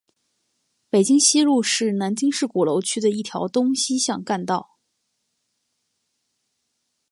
[0.89, 4.79] 北京西路是南京市鼓楼区的一条东西向干道。